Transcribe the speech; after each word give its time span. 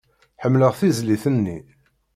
Ḥemmleɣ 0.41 0.71
tizlit-nni. 0.79 1.57